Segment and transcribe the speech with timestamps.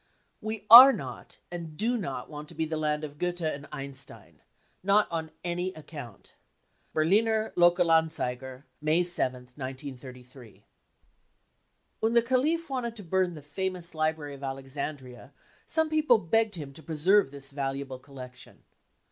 [0.51, 4.41] "We are not and do not want to be the land of Goethe and Einstein.
[4.81, 6.33] Not on any account.
[6.93, 10.65] 35 (Berliner Lokal Anzeiger, May 7th, 1933.)
[11.33, 15.33] % When the caliph wanted to burn the famous library of Alexandria,
[15.67, 18.63] some people begged him to preserve this valuable collection.